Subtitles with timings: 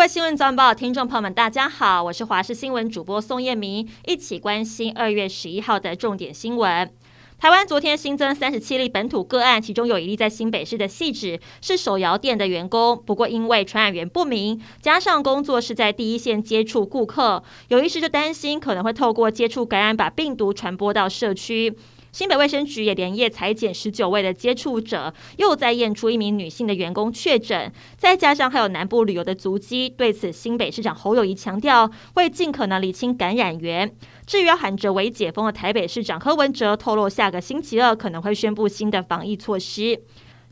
[0.00, 6.90] 各位新闻早报，听众朋友们，大家好，我是华视新闻主播宋燕明，一起关心二月十一号的重点新闻。
[7.38, 13.02] 台湾昨天新增三十七例本土个案，其中有一例在新北市的汐止，是手摇店的员工。
[13.04, 21.76] 不过因为传染源不明，加上工作是在第一线接触顾客，有医师就担心可能会透过接触感染，把病毒传播到社区。
[22.12, 29.88] 新北卫生局也连夜裁剪十九位的接触者，又再验出一名女性的员工确诊，再加上还有南部旅游的足迹。
[29.88, 33.94] 对此，新北市长侯友谊强调会尽可能理清感染源。
[34.26, 40.00] 至于要喊着“为解封”的台北市长柯文哲透露，下个星期二可能会宣布新的防疫措施。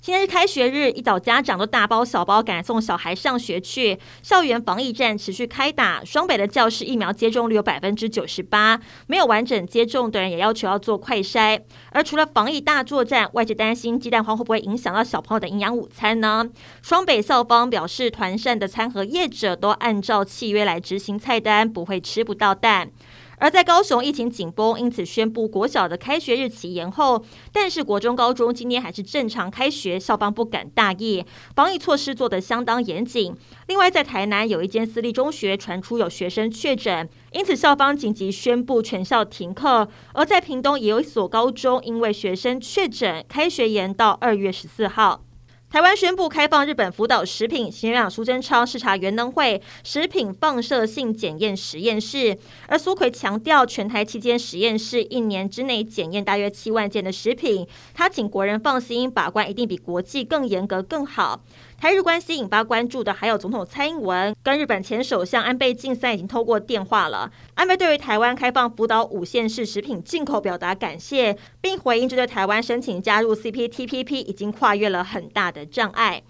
[0.01, 3.99] 今天是开学日，一早家长都大包小包赶送小孩上学去。
[4.23, 11.61] 校园防疫战持续开打，双北的教室疫苗接种率有百分之九十八，没有完整接种的人也要求要做快筛。
[11.91, 16.49] 而除了防疫大作战，外界担心鸡蛋黄会不会影响到小朋友的营养午餐呢？
[16.81, 22.93] 双北校方表示，团膳的餐盒业者都按照契约来执行菜单，不会吃不到蛋。
[23.39, 27.25] 而在高雄疫情紧绷，因此宣布国小的开学日期延后。
[27.53, 33.35] 但是国中、高中今天还是正常开学，校方不敢大意，防疫措施做得相当严谨。
[33.69, 39.89] 另外，在台南有一间私立中学传出有学生确诊，因此校方紧急宣布全校停课。
[40.15, 45.28] 而在屏东也有一所高中因为学生确诊，开学延到二月十四号。
[45.71, 52.39] 台湾宣布开放日本福岛食品，行政院苏贞昌视察原能会食品放射性检验实验室，
[52.69, 61.43] 而苏奎强调，全台期间实验室一年之内检验大约七万件的食品，他请国人放心，把关一定比国际更严格更好。
[61.81, 67.31] 台日关系引发关注的还有总统蔡英文跟日本前首相安倍晋三已经透过电话了。
[67.55, 76.21] 安倍对于台湾开放福岛五县市食品进口表达感谢，并回应这对台湾申请加入 CPTPP 已经跨越了很大的障碍。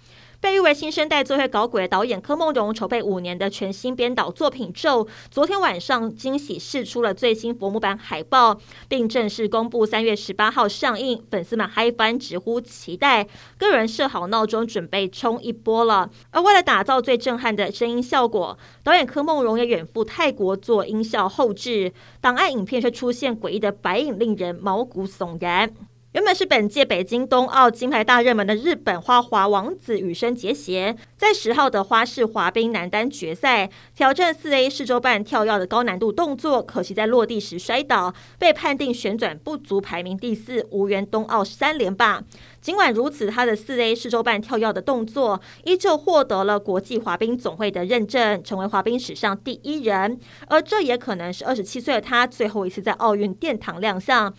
[0.41, 8.57] 被誉为新生代最会搞鬼的导演柯梦荣筹备五年的全新编导作品《咒》，昨天晚上惊喜释出了最新佛母版海报，
[8.87, 13.27] 并正式公布三月十八号上映，粉丝们嗨翻，直呼期待，
[13.59, 16.09] 个人设好闹钟准备冲一波了。
[16.31, 25.75] 而为了打造最震撼的声音效果，导演柯梦荣也远赴泰国做音效后制，档案影片却出现诡异的白影，令人毛骨悚然。
[26.13, 42.25] 原本是本届北京冬奥金牌大热门的日本花滑王子羽生结弦，在十号的花式滑冰男单决赛挑战四 A 四周半跳跃的高难度动作，可惜在落地时摔倒，被判定旋转不足，排名第四，无缘冬奥三连霸。
[42.63, 50.19] 尽管如此，他的四 A 四周半跳跃的动作依旧获得了国际滑冰总会的认证，成为滑冰史上第一人。
[50.47, 54.35] 而这也可能是二十七岁的他最后一次在奥运殿堂亮相。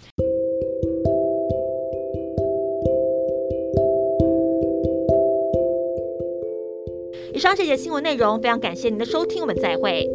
[7.33, 10.08] 以上这节新闻内容，非常感谢您的收听，我们再会。